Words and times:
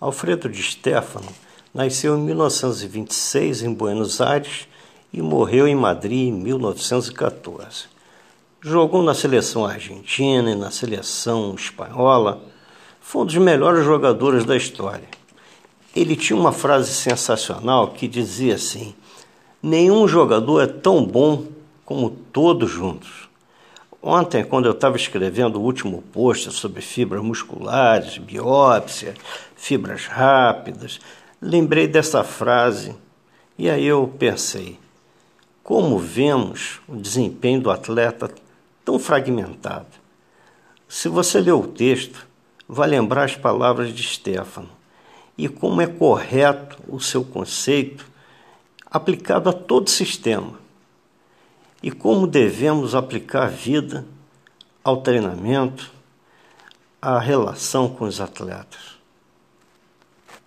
Alfredo 0.00 0.48
de 0.48 0.62
Stefano 0.62 1.26
nasceu 1.74 2.16
em 2.16 2.20
1926 2.20 3.64
em 3.64 3.74
Buenos 3.74 4.20
Aires 4.20 4.68
e 5.12 5.20
morreu 5.20 5.66
em 5.66 5.74
Madrid 5.74 6.28
em 6.28 6.32
1914. 6.32 7.86
Jogou 8.60 9.02
na 9.02 9.12
seleção 9.12 9.66
argentina 9.66 10.52
e 10.52 10.54
na 10.54 10.70
seleção 10.70 11.52
espanhola. 11.56 12.40
Foi 13.00 13.22
um 13.22 13.26
dos 13.26 13.36
melhores 13.38 13.84
jogadores 13.84 14.44
da 14.44 14.56
história. 14.56 15.08
Ele 15.96 16.14
tinha 16.14 16.38
uma 16.38 16.52
frase 16.52 16.92
sensacional 16.92 17.88
que 17.88 18.06
dizia 18.06 18.54
assim: 18.54 18.94
Nenhum 19.60 20.06
jogador 20.06 20.60
é 20.60 20.68
tão 20.68 21.04
bom 21.04 21.44
como 21.84 22.10
todos 22.10 22.70
juntos. 22.70 23.28
Ontem, 24.00 24.44
quando 24.44 24.66
eu 24.66 24.72
estava 24.72 24.96
escrevendo 24.96 25.56
o 25.58 25.62
último 25.62 26.02
post 26.12 26.52
sobre 26.52 26.80
fibras 26.80 27.22
musculares, 27.22 28.16
biópsia, 28.16 29.14
fibras 29.56 30.06
rápidas, 30.06 31.00
lembrei 31.42 31.88
dessa 31.88 32.22
frase 32.22 32.94
e 33.58 33.68
aí 33.68 33.84
eu 33.84 34.14
pensei: 34.18 34.78
como 35.64 35.98
vemos 35.98 36.80
o 36.86 36.94
desempenho 36.94 37.60
do 37.60 37.70
atleta 37.70 38.30
tão 38.84 39.00
fragmentado? 39.00 39.86
Se 40.88 41.08
você 41.08 41.40
ler 41.40 41.52
o 41.52 41.66
texto, 41.66 42.24
vai 42.68 42.88
lembrar 42.88 43.24
as 43.24 43.34
palavras 43.34 43.92
de 43.92 44.02
Stefano 44.02 44.70
e 45.36 45.48
como 45.48 45.80
é 45.80 45.86
correto 45.86 46.78
o 46.88 47.00
seu 47.00 47.24
conceito 47.24 48.06
aplicado 48.90 49.50
a 49.50 49.52
todo 49.52 49.90
sistema 49.90 50.67
e 51.82 51.90
como 51.90 52.26
devemos 52.26 52.94
aplicar 52.94 53.44
a 53.44 53.50
vida 53.50 54.04
ao 54.82 54.98
treinamento, 54.98 55.92
à 57.00 57.18
relação 57.18 57.88
com 57.88 58.04
os 58.04 58.20
atletas. 58.20 58.97